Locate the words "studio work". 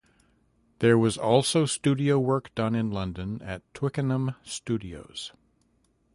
1.67-2.55